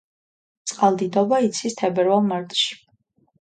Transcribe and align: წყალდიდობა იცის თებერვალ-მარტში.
წყალდიდობა 0.71 1.39
იცის 1.49 1.77
თებერვალ-მარტში. 1.83 2.73